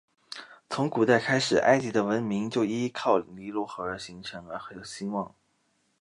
[0.67, 5.35] 从古代开始埃及的文明就依靠尼罗河而形成和兴旺。